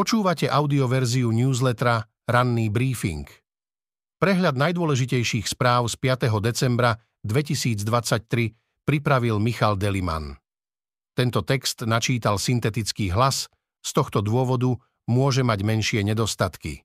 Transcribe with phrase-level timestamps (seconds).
[0.00, 3.28] Počúvate audioverziu newslettera Ranný briefing.
[4.16, 6.40] Prehľad najdôležitejších správ z 5.
[6.40, 7.84] decembra 2023
[8.88, 10.40] pripravil Michal Deliman.
[11.12, 13.52] Tento text načítal syntetický hlas,
[13.84, 14.72] z tohto dôvodu
[15.04, 16.80] môže mať menšie nedostatky.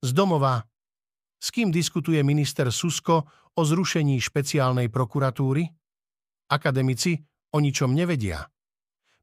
[0.00, 0.64] Z domova.
[1.36, 5.68] S kým diskutuje minister Susko o zrušení špeciálnej prokuratúry?
[6.48, 7.20] Akademici
[7.52, 8.48] o ničom nevedia.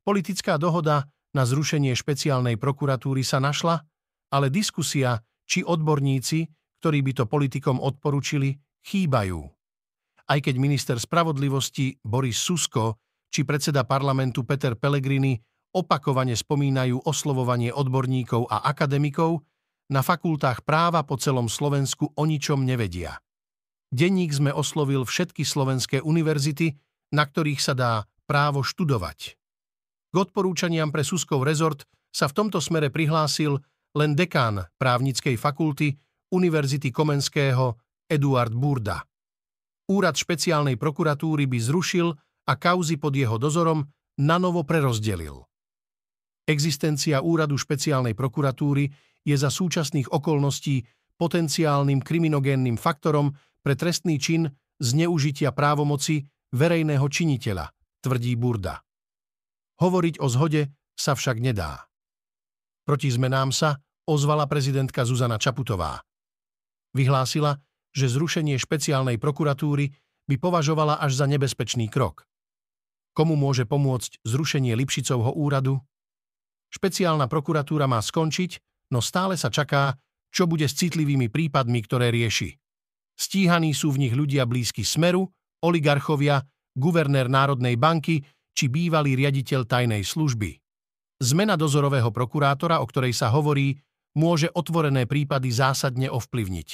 [0.07, 1.03] Politická dohoda
[1.35, 3.83] na zrušenie špeciálnej prokuratúry sa našla,
[4.31, 6.47] ale diskusia, či odborníci,
[6.79, 8.55] ktorí by to politikom odporučili,
[8.87, 9.43] chýbajú.
[10.31, 15.35] Aj keď minister spravodlivosti Boris Susko či predseda parlamentu Peter Pellegrini
[15.75, 19.43] opakovane spomínajú oslovovanie odborníkov a akademikov,
[19.87, 23.19] na fakultách práva po celom Slovensku o ničom nevedia.
[23.87, 26.75] Denník sme oslovil všetky slovenské univerzity,
[27.15, 27.91] na ktorých sa dá
[28.27, 29.39] právo študovať.
[30.07, 33.59] K odporúčaniam pre Suskov rezort sa v tomto smere prihlásil
[33.97, 35.93] len dekán právnickej fakulty
[36.31, 37.75] Univerzity Komenského
[38.07, 39.03] Eduard Burda.
[39.87, 42.11] Úrad špeciálnej prokuratúry by zrušil
[42.47, 43.83] a kauzy pod jeho dozorom
[44.19, 45.43] nanovo prerozdelil.
[46.47, 48.87] Existencia úradu špeciálnej prokuratúry
[49.27, 50.79] je za súčasných okolností
[51.19, 54.47] potenciálnym kriminogénnym faktorom pre trestný čin
[54.79, 56.23] zneužitia právomoci
[56.55, 57.67] verejného činiteľa,
[57.99, 58.86] tvrdí Burda.
[59.77, 61.85] Hovoriť o zhode sa však nedá.
[62.87, 63.77] Proti zmenám sa
[64.09, 66.01] ozvala prezidentka Zuzana Čaputová.
[66.97, 67.61] Vyhlásila,
[67.93, 69.93] že zrušenie špeciálnej prokuratúry
[70.25, 72.25] by považovala až za nebezpečný krok.
[73.13, 75.81] Komu môže pomôcť zrušenie Lipšicovho úradu?
[76.73, 78.61] Špeciálna prokuratúra má skončiť,
[78.93, 79.97] no stále sa čaká,
[80.33, 82.53] čo bude s citlivými prípadmi, ktoré rieši.
[83.17, 85.25] Stíhaní sú v nich ľudia blízky Smeru,
[85.65, 86.45] oligarchovia,
[86.77, 88.21] guvernér Národnej banky
[88.57, 90.57] či bývalý riaditeľ tajnej služby.
[91.21, 93.77] Zmena dozorového prokurátora, o ktorej sa hovorí,
[94.17, 96.69] môže otvorené prípady zásadne ovplyvniť.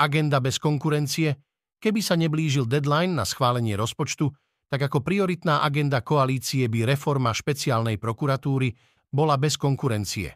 [0.00, 1.36] Agenda bez konkurencie,
[1.84, 4.32] keby sa neblížil deadline na schválenie rozpočtu,
[4.72, 8.72] tak ako prioritná agenda koalície by reforma špeciálnej prokuratúry
[9.12, 10.32] bola bez konkurencie.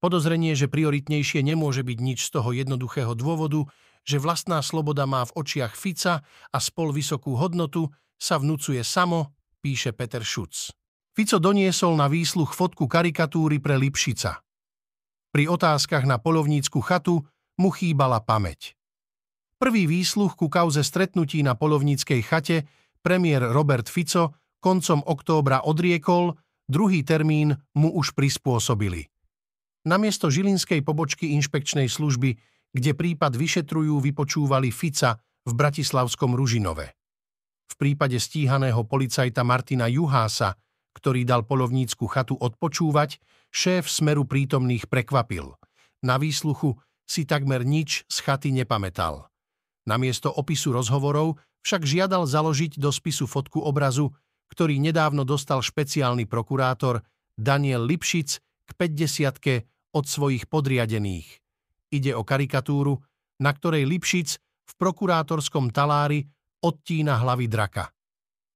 [0.00, 3.64] Podozrenie, že prioritnejšie nemôže byť nič z toho jednoduchého dôvodu,
[4.04, 6.20] že vlastná sloboda má v očiach Fica
[6.52, 7.88] a spol vysokú hodnotu,
[8.20, 9.32] sa vnúcuje samo
[9.64, 10.76] píše Peter Šuc.
[11.16, 14.44] Fico doniesol na výsluch fotku karikatúry pre Lipšica.
[15.32, 17.24] Pri otázkach na polovnícku chatu
[17.56, 18.76] mu chýbala pamäť.
[19.56, 22.68] Prvý výsluch ku kauze stretnutí na polovníckej chate
[23.00, 26.36] premiér Robert Fico koncom októbra odriekol,
[26.68, 29.08] druhý termín mu už prispôsobili.
[29.84, 32.36] Namiesto žilinskej pobočky inšpekčnej služby,
[32.72, 37.03] kde prípad vyšetrujú, vypočúvali Fica v Bratislavskom Ružinove.
[37.74, 40.54] V prípade stíhaného policajta Martina Juhása,
[40.94, 43.18] ktorý dal polovnícku chatu odpočúvať,
[43.50, 45.58] šéf Smeru prítomných prekvapil.
[46.06, 49.26] Na výsluchu si takmer nič z chaty nepamätal.
[49.90, 54.14] Namiesto opisu rozhovorov však žiadal založiť do spisu fotku obrazu,
[54.54, 57.02] ktorý nedávno dostal špeciálny prokurátor
[57.34, 61.42] Daniel Lipšic k 50 od svojich podriadených.
[61.90, 63.02] Ide o karikatúru,
[63.42, 66.30] na ktorej Lipšic v prokurátorskom talári
[66.64, 67.92] odtína hlavy draka.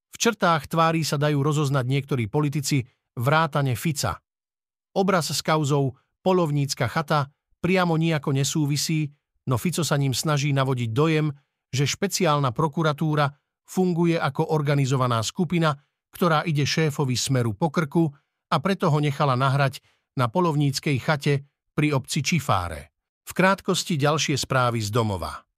[0.09, 2.81] V črtách tvári sa dajú rozoznať niektorí politici
[3.13, 4.17] vrátane Fica.
[4.97, 5.93] Obraz s kauzou
[6.25, 7.29] polovnícka chata
[7.61, 9.13] priamo nijako nesúvisí,
[9.45, 11.29] no Fico sa ním snaží navodiť dojem,
[11.69, 13.29] že špeciálna prokuratúra
[13.69, 15.77] funguje ako organizovaná skupina,
[16.09, 18.09] ktorá ide šéfovi smeru po krku
[18.49, 19.77] a preto ho nechala nahrať
[20.17, 21.45] na polovníckej chate
[21.77, 22.91] pri obci Čifáre.
[23.29, 25.48] V krátkosti ďalšie správy z domova.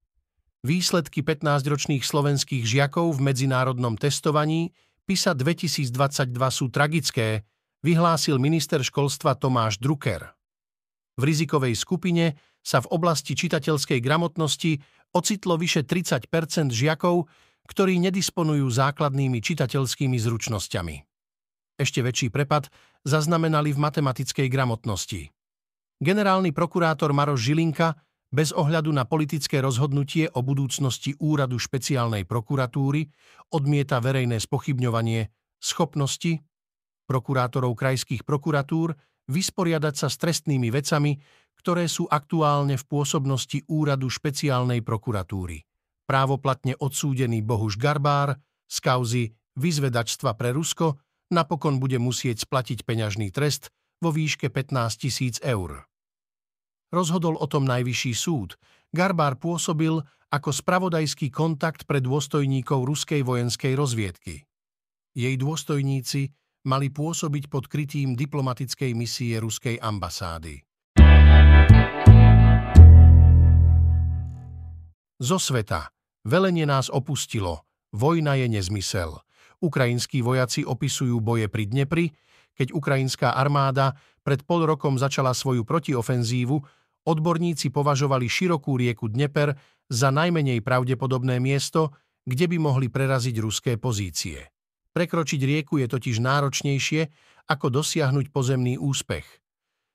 [0.62, 4.70] Výsledky 15-ročných slovenských žiakov v medzinárodnom testovaní
[5.10, 5.90] PISA 2022
[6.54, 7.50] sú tragické,
[7.82, 10.38] vyhlásil minister školstva Tomáš Drucker.
[11.18, 14.78] V rizikovej skupine sa v oblasti čitateľskej gramotnosti
[15.18, 16.30] ocitlo vyše 30%
[16.70, 17.26] žiakov,
[17.66, 20.96] ktorí nedisponujú základnými čitateľskými zručnosťami.
[21.82, 22.70] Ešte väčší prepad
[23.02, 25.34] zaznamenali v matematickej gramotnosti.
[25.98, 27.98] Generálny prokurátor Maroš Žilinka
[28.32, 33.12] bez ohľadu na politické rozhodnutie o budúcnosti úradu špeciálnej prokuratúry
[33.52, 35.28] odmieta verejné spochybňovanie
[35.60, 36.40] schopnosti
[37.12, 38.96] prokurátorov krajských prokuratúr
[39.28, 41.20] vysporiadať sa s trestnými vecami,
[41.60, 45.68] ktoré sú aktuálne v pôsobnosti úradu špeciálnej prokuratúry.
[46.08, 49.24] Právoplatne odsúdený Bohuš Garbár z kauzy
[49.60, 51.04] vyzvedačstva pre Rusko
[51.36, 53.70] napokon bude musieť splatiť peňažný trest
[54.00, 55.91] vo výške 15 tisíc eur.
[56.92, 58.60] Rozhodol o tom najvyšší súd.
[58.92, 59.96] Garbár pôsobil
[60.28, 64.44] ako spravodajský kontakt pre dôstojníkov ruskej vojenskej rozviedky.
[65.16, 66.36] Jej dôstojníci
[66.68, 70.60] mali pôsobiť pod krytím diplomatickej misie ruskej ambasády.
[75.16, 75.96] Zo sveta.
[76.28, 77.64] Velenie nás opustilo.
[77.96, 79.16] Vojna je nezmysel.
[79.64, 82.12] Ukrajinskí vojaci opisujú boje pri Dnepri,
[82.52, 89.58] keď ukrajinská armáda pred pol rokom začala svoju protiofenzívu, odborníci považovali širokú rieku Dneper
[89.92, 94.52] za najmenej pravdepodobné miesto, kde by mohli preraziť ruské pozície.
[94.92, 97.02] Prekročiť rieku je totiž náročnejšie,
[97.50, 99.26] ako dosiahnuť pozemný úspech.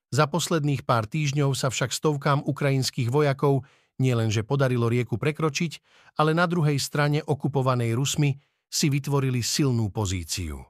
[0.07, 3.67] Za posledných pár týždňov sa však stovkám ukrajinských vojakov
[3.99, 5.81] nielenže podarilo rieku prekročiť,
[6.21, 8.37] ale na druhej strane okupovanej Rusmi
[8.67, 10.61] si vytvorili silnú pozíciu.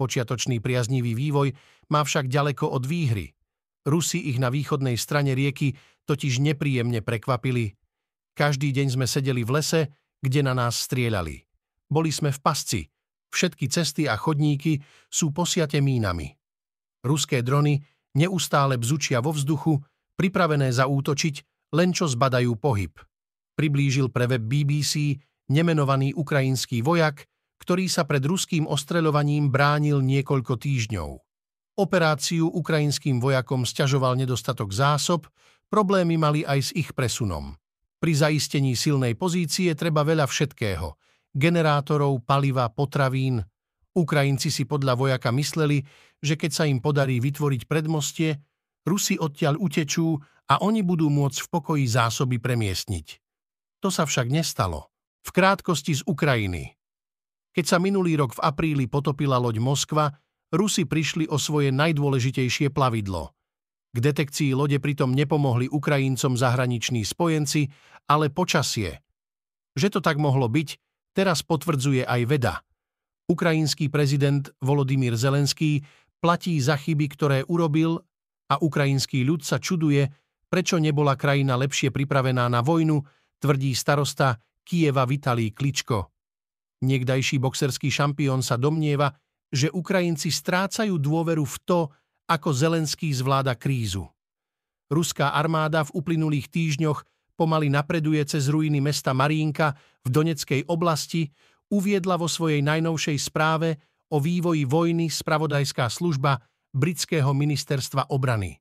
[0.00, 1.52] Počiatočný priaznivý vývoj
[1.92, 3.36] má však ďaleko od výhry.
[3.86, 7.76] Rusi ich na východnej strane rieky totiž nepríjemne prekvapili.
[8.36, 9.80] Každý deň sme sedeli v lese,
[10.20, 11.44] kde na nás strieľali.
[11.90, 12.80] Boli sme v pasci,
[13.30, 16.34] Všetky cesty a chodníky sú posiate mínami.
[17.06, 17.78] Ruské drony
[18.18, 19.78] neustále bzučia vo vzduchu,
[20.18, 21.34] pripravené zaútočiť,
[21.78, 22.92] len čo zbadajú pohyb.
[23.54, 25.14] Priblížil pre web BBC
[25.48, 27.24] nemenovaný ukrajinský vojak,
[27.62, 31.10] ktorý sa pred ruským ostreľovaním bránil niekoľko týždňov.
[31.78, 35.30] Operáciu ukrajinským vojakom sťažoval nedostatok zásob,
[35.70, 37.54] problémy mali aj s ich presunom.
[38.00, 40.96] Pri zaistení silnej pozície treba veľa všetkého–
[41.36, 43.44] generátorov, paliva, potravín.
[43.94, 45.82] Ukrajinci si podľa vojaka mysleli,
[46.18, 48.38] že keď sa im podarí vytvoriť predmostie,
[48.86, 50.16] Rusi odtiaľ utečú
[50.50, 53.20] a oni budú môcť v pokoji zásoby premiestniť.
[53.84, 54.88] To sa však nestalo.
[55.20, 56.74] V krátkosti z Ukrajiny.
[57.52, 60.16] Keď sa minulý rok v apríli potopila loď Moskva,
[60.50, 63.30] Rusi prišli o svoje najdôležitejšie plavidlo.
[63.90, 67.70] K detekcii lode pritom nepomohli Ukrajincom zahraniční spojenci,
[68.06, 69.02] ale počasie.
[69.78, 70.68] Že to tak mohlo byť,
[71.14, 72.54] teraz potvrdzuje aj veda.
[73.30, 75.86] Ukrajinský prezident Volodymyr Zelenský
[76.18, 78.02] platí za chyby, ktoré urobil
[78.50, 80.10] a ukrajinský ľud sa čuduje,
[80.50, 82.98] prečo nebola krajina lepšie pripravená na vojnu,
[83.38, 86.10] tvrdí starosta Kieva Vitalý Kličko.
[86.82, 89.14] Niekdajší boxerský šampión sa domnieva,
[89.50, 91.80] že Ukrajinci strácajú dôveru v to,
[92.30, 94.06] ako Zelenský zvláda krízu.
[94.90, 97.02] Ruská armáda v uplynulých týždňoch
[97.34, 99.74] pomaly napreduje cez ruiny mesta Marínka
[100.06, 101.30] v Doneckej oblasti,
[101.70, 103.78] uviedla vo svojej najnovšej správe
[104.10, 106.38] o vývoji vojny spravodajská služba
[106.74, 108.58] britského ministerstva obrany.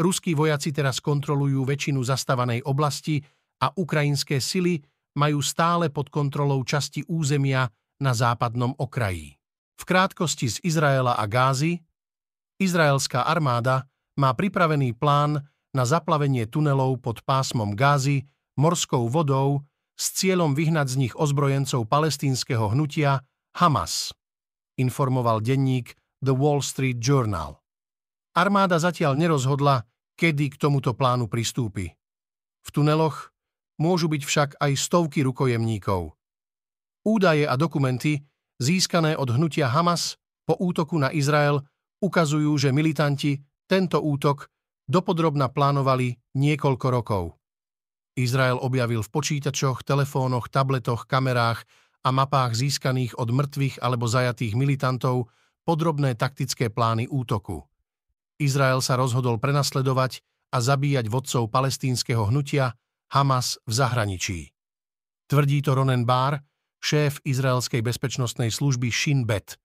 [0.00, 3.20] Ruskí vojaci teraz kontrolujú väčšinu zastávanej oblasti
[3.60, 4.80] a ukrajinské sily
[5.16, 7.68] majú stále pod kontrolou časti územia
[8.00, 9.39] na západnom okraji.
[9.80, 11.80] V krátkosti z Izraela a Gázy
[12.60, 13.88] Izraelská armáda
[14.20, 15.40] má pripravený plán
[15.72, 18.28] na zaplavenie tunelov pod pásmom Gázy
[18.60, 19.64] morskou vodou
[19.96, 23.24] s cieľom vyhnať z nich ozbrojencov palestínskeho hnutia
[23.56, 24.12] Hamas,
[24.76, 27.56] informoval denník The Wall Street Journal.
[28.36, 29.88] Armáda zatiaľ nerozhodla,
[30.20, 31.88] kedy k tomuto plánu pristúpi.
[32.60, 33.32] V tuneloch
[33.80, 36.12] môžu byť však aj stovky rukojemníkov.
[37.00, 38.20] Údaje a dokumenty,
[38.60, 41.64] získané od hnutia Hamas po útoku na Izrael,
[42.04, 44.52] ukazujú, že militanti tento útok
[44.84, 47.24] dopodrobna plánovali niekoľko rokov.
[48.18, 51.64] Izrael objavil v počítačoch, telefónoch, tabletoch, kamerách
[52.04, 55.32] a mapách získaných od mŕtvych alebo zajatých militantov
[55.64, 57.64] podrobné taktické plány útoku.
[58.40, 62.74] Izrael sa rozhodol prenasledovať a zabíjať vodcov palestínskeho hnutia
[63.12, 64.40] Hamas v zahraničí.
[65.30, 66.42] Tvrdí to Ronen Bar,
[66.80, 69.60] šéf izraelskej bezpečnostnej služby Shin Bet.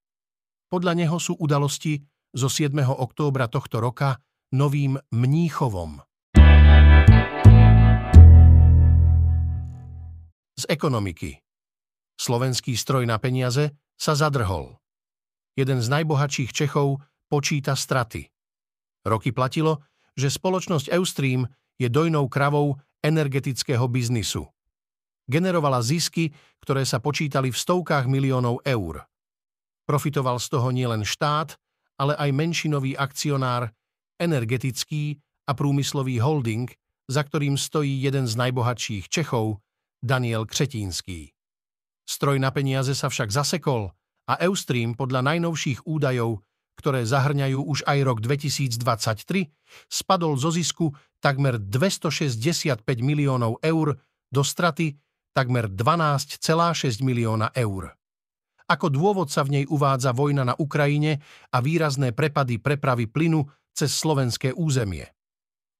[0.67, 2.03] Podľa neho sú udalosti
[2.35, 2.75] zo 7.
[2.83, 4.19] októbra tohto roka
[4.51, 6.03] novým Mníchovom.
[10.55, 11.39] Z ekonomiky.
[12.15, 14.79] Slovenský stroj na peniaze sa zadrhol.
[15.55, 18.27] Jeden z najbohatších Čechov počíta straty.
[19.07, 19.83] Roky platilo,
[20.15, 24.47] že spoločnosť Eustream je dojnou kravou energetického biznisu.
[25.25, 26.29] Generovala zisky,
[26.61, 29.05] ktoré sa počítali v stovkách miliónov eur.
[29.85, 31.57] Profitoval z toho nielen štát,
[31.97, 33.73] ale aj menšinový akcionár
[34.21, 35.17] energetický
[35.49, 36.69] a průmyslový holding,
[37.05, 39.61] za ktorým stojí jeden z najbohatších Čechov,
[40.01, 41.33] Daniel Křetínský.
[42.05, 43.89] Stroj na peniaze sa však zasekol
[44.29, 46.45] a Eustream podľa najnovších údajov,
[46.77, 49.49] ktoré zahrňajú už aj rok 2023,
[49.89, 53.97] spadol zo zisku takmer 265 miliónov eur
[54.29, 54.97] do straty
[55.35, 57.91] takmer 12,6 milióna eur.
[58.65, 61.19] Ako dôvod sa v nej uvádza vojna na Ukrajine
[61.53, 65.05] a výrazné prepady prepravy plynu cez slovenské územie.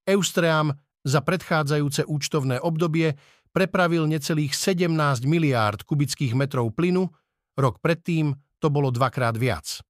[0.05, 3.17] Eustream za predchádzajúce účtovné obdobie
[3.50, 4.91] prepravil necelých 17
[5.25, 7.09] miliárd kubických metrov plynu,
[7.57, 9.81] rok predtým to bolo dvakrát viac.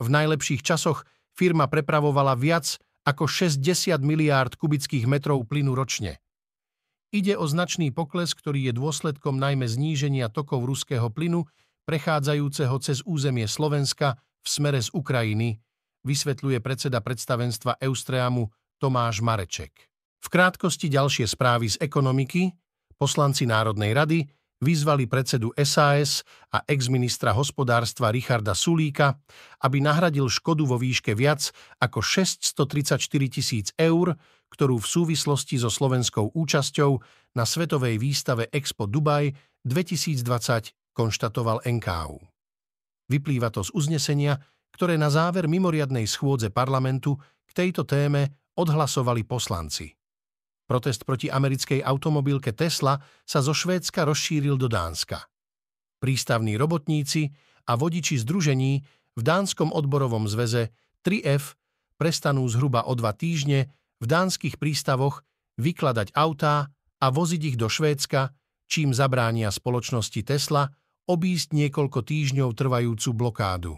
[0.00, 3.60] V najlepších časoch firma prepravovala viac ako 60
[4.00, 6.23] miliárd kubických metrov plynu ročne.
[7.14, 11.46] Ide o značný pokles, ktorý je dôsledkom najmä zníženia tokov ruského plynu,
[11.86, 15.62] prechádzajúceho cez územie Slovenska v smere z Ukrajiny,
[16.02, 18.50] vysvetľuje predseda predstavenstva Eustreamu
[18.82, 19.86] Tomáš Mareček.
[20.26, 22.50] V krátkosti ďalšie správy z ekonomiky,
[22.98, 24.26] poslanci Národnej rady
[24.58, 29.22] vyzvali predsedu SAS a ex-ministra hospodárstva Richarda Sulíka,
[29.62, 32.98] aby nahradil škodu vo výške viac ako 634
[33.30, 34.18] tisíc eur,
[34.54, 37.02] ktorú v súvislosti so slovenskou účasťou
[37.34, 39.34] na svetovej výstave Expo Dubaj
[39.66, 42.22] 2020 konštatoval NKU.
[43.10, 44.38] Vyplýva to z uznesenia,
[44.70, 49.90] ktoré na záver mimoriadnej schôdze parlamentu k tejto téme odhlasovali poslanci.
[50.64, 52.96] Protest proti americkej automobilke Tesla
[53.26, 55.20] sa zo Švédska rozšíril do Dánska.
[56.00, 57.28] Prístavní robotníci
[57.68, 58.80] a vodiči združení
[59.18, 60.72] v Dánskom odborovom zveze
[61.04, 61.58] 3F
[62.00, 63.68] prestanú zhruba o dva týždne
[64.04, 65.24] v dánskych prístavoch
[65.56, 66.68] vykladať autá
[67.00, 68.36] a voziť ich do Švédska,
[68.68, 70.68] čím zabránia spoločnosti Tesla
[71.08, 73.72] obísť niekoľko týždňov trvajúcu blokádu.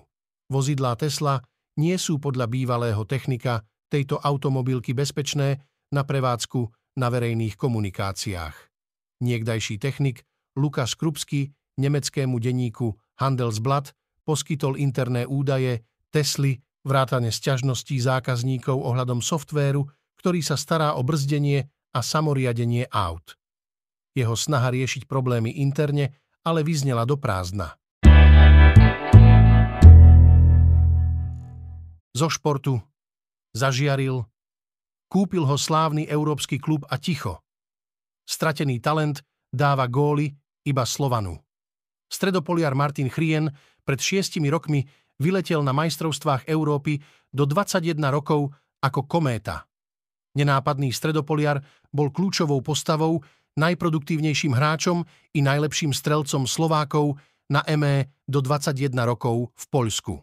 [0.50, 1.42] Vozidlá Tesla
[1.78, 5.62] nie sú podľa bývalého technika tejto automobilky bezpečné
[5.94, 6.66] na prevádzku
[6.98, 8.56] na verejných komunikáciách.
[9.22, 10.26] Niekdajší technik
[10.58, 13.92] Lukáš Krupsky nemeckému denníku Handelsblatt
[14.24, 22.00] poskytol interné údaje Tesly vrátane sťažností zákazníkov ohľadom softvéru, ktorý sa stará o brzdenie a
[22.00, 23.36] samoriadenie aut.
[24.16, 27.76] Jeho snaha riešiť problémy interne ale vyznela do prázdna.
[32.16, 32.80] Zo športu
[33.52, 34.24] zažiaril
[35.06, 37.38] Kúpil ho slávny európsky klub a ticho.
[38.26, 39.22] Stratený talent
[39.54, 40.34] dáva góly
[40.66, 41.38] iba Slovanu.
[42.10, 43.46] Stredopoliar Martin Chrien
[43.86, 44.82] pred šiestimi rokmi
[45.22, 46.98] vyletel na majstrovstvách Európy
[47.30, 48.50] do 21 rokov
[48.82, 49.65] ako kométa.
[50.36, 53.24] Nenápadný stredopoliar bol kľúčovou postavou,
[53.56, 55.02] najproduktívnejším hráčom
[55.32, 57.16] i najlepším strelcom Slovákov
[57.48, 60.14] na ME do 21 rokov v Poľsku.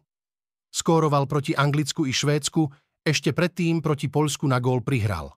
[0.69, 2.69] Skóroval proti Anglicku i Švédsku
[3.01, 5.33] ešte predtým proti Poľsku na gól prihral.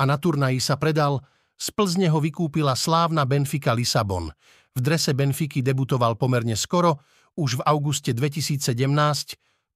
[0.00, 1.20] A na turnaji sa predal,
[1.60, 4.32] z Plzne ho vykúpila slávna Benfica Lisabon.
[4.72, 7.04] V drese Benfiky debutoval pomerne skoro,
[7.36, 8.64] už v auguste 2017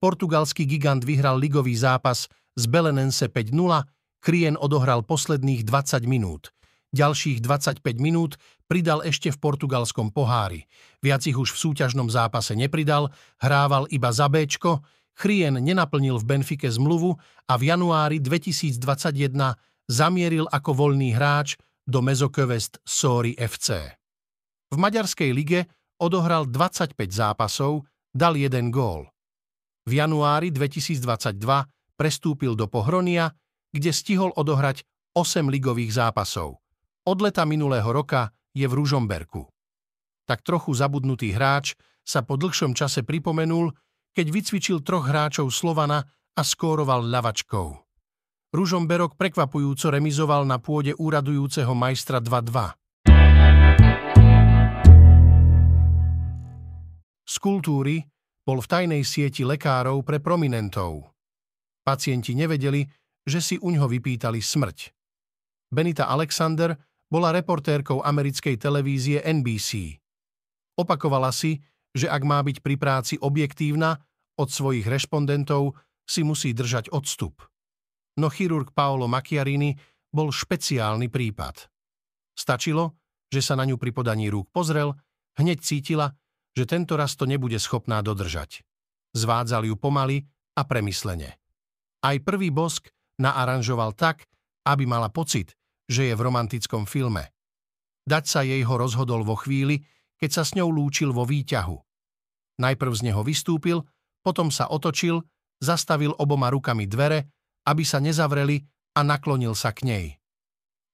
[0.01, 3.53] portugalský gigant vyhral ligový zápas z Belenense 5-0,
[4.25, 6.57] Krien odohral posledných 20 minút.
[6.97, 10.65] Ďalších 25 minút pridal ešte v portugalskom pohári.
[11.05, 14.81] Viac ich už v súťažnom zápase nepridal, hrával iba za Bčko,
[15.15, 17.15] Chrien nenaplnil v Benfike zmluvu
[17.47, 18.81] a v januári 2021
[19.87, 23.95] zamieril ako voľný hráč do Mezokövest Sori FC.
[24.73, 25.69] V maďarskej lige
[26.01, 29.07] odohral 25 zápasov, dal jeden gól.
[29.85, 31.37] V januári 2022
[31.95, 33.31] prestúpil do Pohronia,
[33.75, 34.87] kde stihol odohrať
[35.19, 36.63] 8 ligových zápasov.
[37.05, 39.51] Od leta minulého roka je v Ružomberku.
[40.25, 41.75] Tak trochu zabudnutý hráč
[42.07, 43.75] sa po dlhšom čase pripomenul,
[44.15, 46.07] keď vycvičil troch hráčov Slovana
[46.39, 47.69] a skóroval ľavačkou.
[48.55, 52.79] Ružomberok prekvapujúco remizoval na pôde úradujúceho majstra 2-2.
[57.27, 58.07] Z kultúry
[58.47, 61.11] bol v tajnej sieti lekárov pre prominentov.
[61.83, 62.87] Pacienti nevedeli,
[63.25, 64.93] že si uňho vypýtali smrť.
[65.73, 66.77] Benita Alexander
[67.09, 69.99] bola reportérkou americkej televízie NBC.
[70.79, 71.59] Opakovala si,
[71.95, 73.97] že ak má byť pri práci objektívna,
[74.35, 77.39] od svojich rešpondentov si musí držať odstup.
[78.19, 79.75] No chirurg Paolo Macchiarini
[80.11, 81.71] bol špeciálny prípad.
[82.35, 82.99] Stačilo,
[83.31, 84.95] že sa na ňu pri podaní rúk pozrel,
[85.39, 86.15] hneď cítila,
[86.55, 88.63] že tento raz to nebude schopná dodržať.
[89.15, 90.23] Zvádzal ju pomaly
[90.55, 91.35] a premyslene.
[92.03, 94.27] Aj prvý bosk naaranžoval tak,
[94.65, 95.55] aby mala pocit,
[95.85, 97.31] že je v romantickom filme.
[98.05, 99.81] Dať sa jej ho rozhodol vo chvíli,
[100.21, 101.77] keď sa s ňou lúčil vo výťahu.
[102.61, 103.85] Najprv z neho vystúpil,
[104.25, 105.21] potom sa otočil,
[105.61, 107.33] zastavil oboma rukami dvere,
[107.69, 108.61] aby sa nezavreli
[108.95, 110.07] a naklonil sa k nej.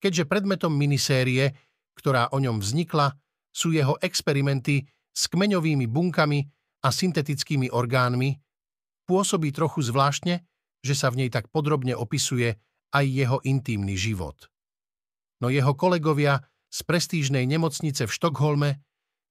[0.00, 1.52] Keďže predmetom minisérie,
[1.94, 3.12] ktorá o ňom vznikla,
[3.52, 6.40] sú jeho experimenty s kmeňovými bunkami
[6.80, 8.38] a syntetickými orgánmi,
[9.04, 10.40] pôsobí trochu zvláštne,
[10.80, 12.56] že sa v nej tak podrobne opisuje
[12.90, 14.48] aj jeho intímny život.
[15.40, 18.70] No jeho kolegovia z prestížnej nemocnice v Štokholme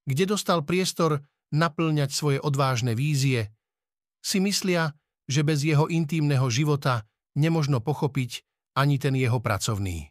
[0.10, 1.22] kde dostal priestor
[1.54, 3.54] naplňať svoje odvážne vízie,
[4.26, 4.98] si myslia,
[5.30, 7.06] že bez jeho intímneho života
[7.38, 8.42] nemožno pochopiť
[8.74, 10.10] ani ten jeho pracovný.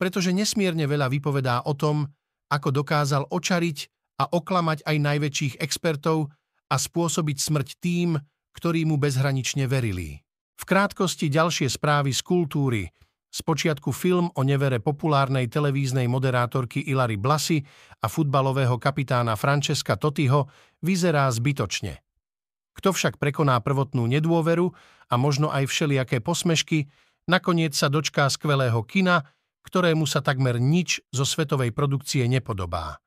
[0.00, 2.08] Pretože nesmierne veľa vypovedá o tom,
[2.48, 3.78] ako dokázal očariť
[4.24, 6.32] a oklamať aj najväčších expertov
[6.72, 8.16] a spôsobiť smrť tým,
[8.56, 10.23] ktorí mu bezhranične verili.
[10.64, 12.88] V krátkosti ďalšie správy z kultúry,
[13.28, 17.60] Spočiatku film o nevere populárnej televíznej moderátorky Ilary Blasy
[18.00, 20.48] a futbalového kapitána Francesca Totiho
[20.80, 22.00] vyzerá zbytočne.
[22.80, 24.72] Kto však prekoná prvotnú nedôveru
[25.12, 26.88] a možno aj všelijaké posmešky,
[27.28, 29.20] nakoniec sa dočká skvelého kina,
[29.68, 33.04] ktorému sa takmer nič zo svetovej produkcie nepodobá.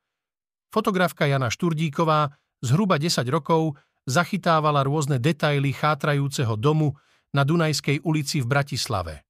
[0.70, 6.94] Fotografka Jana Šturdíková zhruba 10 rokov zachytávala rôzne detaily chátrajúceho domu
[7.36, 9.28] na Dunajskej ulici v Bratislave.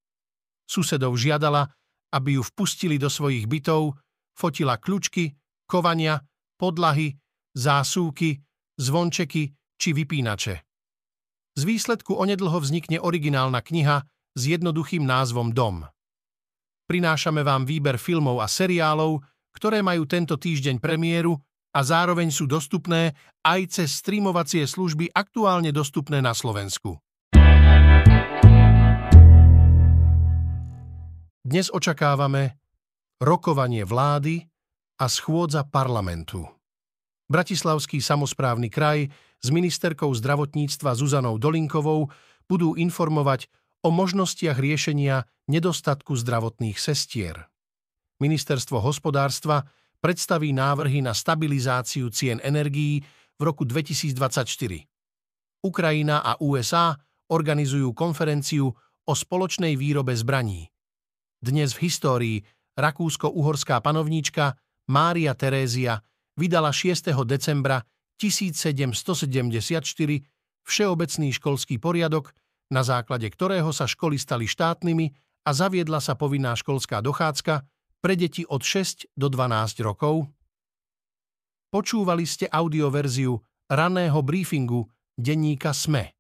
[0.68, 1.66] Susedov žiadala,
[2.14, 3.96] aby ju vpustili do svojich bytov,
[4.36, 5.34] fotila kľučky,
[5.66, 6.22] kovania,
[6.60, 7.16] podlahy,
[7.56, 8.38] zásúky,
[8.78, 10.56] zvončeky či vypínače.
[11.58, 14.06] Z výsledku onedlho vznikne originálna kniha
[14.38, 15.90] s jednoduchým názvom Dom.
[16.86, 19.26] Prinášame vám výber filmov a seriálov,
[19.58, 21.34] ktoré majú tento týždeň premiéru
[21.74, 27.02] a zároveň sú dostupné aj cez streamovacie služby aktuálne dostupné na Slovensku.
[31.48, 32.60] Dnes očakávame
[33.24, 34.44] rokovanie vlády
[35.00, 36.44] a schôdza parlamentu.
[37.32, 39.08] Bratislavský samozprávny kraj
[39.40, 42.12] s ministerkou zdravotníctva Zuzanou Dolinkovou
[42.52, 43.48] budú informovať
[43.80, 47.48] o možnostiach riešenia nedostatku zdravotných sestier.
[48.20, 49.64] Ministerstvo hospodárstva
[50.04, 53.00] predstaví návrhy na stabilizáciu cien energií
[53.40, 54.44] v roku 2024.
[55.64, 56.92] Ukrajina a USA
[57.32, 58.68] organizujú konferenciu
[59.08, 60.68] o spoločnej výrobe zbraní.
[61.38, 62.38] Dnes v histórii
[62.74, 64.58] rakúsko-uhorská panovníčka
[64.90, 66.02] Mária Terézia
[66.34, 67.14] vydala 6.
[67.30, 67.86] decembra
[68.18, 69.46] 1774
[70.66, 72.34] všeobecný školský poriadok,
[72.74, 75.14] na základe ktorého sa školy stali štátnymi
[75.46, 77.62] a zaviedla sa povinná školská dochádzka
[78.02, 80.26] pre deti od 6 do 12 rokov.
[81.70, 83.38] Počúvali ste audioverziu
[83.70, 86.17] raného briefingu denníka SME.